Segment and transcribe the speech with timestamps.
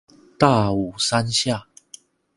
[0.39, 1.67] 大武山下